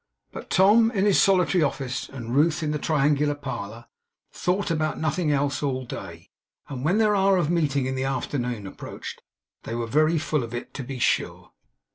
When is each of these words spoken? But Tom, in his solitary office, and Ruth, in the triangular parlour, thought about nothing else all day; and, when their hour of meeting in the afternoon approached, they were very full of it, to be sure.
But 0.31 0.49
Tom, 0.49 0.89
in 0.89 1.05
his 1.05 1.21
solitary 1.21 1.63
office, 1.63 2.09
and 2.09 2.33
Ruth, 2.35 2.63
in 2.63 2.71
the 2.71 2.79
triangular 2.79 3.35
parlour, 3.35 3.85
thought 4.31 4.71
about 4.71 4.99
nothing 4.99 5.31
else 5.31 5.61
all 5.61 5.85
day; 5.85 6.31
and, 6.67 6.83
when 6.83 6.97
their 6.97 7.15
hour 7.15 7.37
of 7.37 7.51
meeting 7.51 7.85
in 7.85 7.93
the 7.93 8.05
afternoon 8.05 8.65
approached, 8.65 9.21
they 9.61 9.75
were 9.75 9.85
very 9.85 10.17
full 10.17 10.43
of 10.43 10.55
it, 10.55 10.73
to 10.73 10.83
be 10.83 10.97
sure. 10.97 11.51